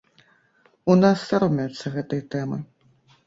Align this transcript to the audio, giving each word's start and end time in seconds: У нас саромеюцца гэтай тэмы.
У 0.93 0.95
нас 1.01 1.25
саромеюцца 1.31 1.93
гэтай 1.97 2.21
тэмы. 2.37 2.57